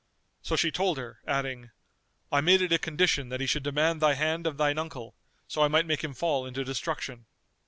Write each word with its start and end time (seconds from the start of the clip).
So 0.41 0.55
she 0.55 0.71
told 0.71 0.97
her, 0.97 1.19
adding, 1.27 1.69
"I 2.31 2.41
made 2.41 2.63
it 2.63 2.71
a 2.73 2.79
condition 2.79 3.29
that 3.29 3.39
he 3.39 3.45
should 3.45 3.61
demand 3.61 4.01
thy 4.01 4.15
hand 4.15 4.47
of 4.47 4.57
thine 4.57 4.79
uncle, 4.79 5.13
so 5.47 5.61
I 5.61 5.67
might 5.67 5.85
make 5.85 6.03
him 6.03 6.15
fall 6.15 6.43
into 6.47 6.63
destruction." 6.65 7.27